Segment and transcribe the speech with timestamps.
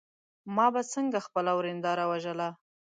[0.55, 2.49] ما به څنګه خپله ورېنداره وژله.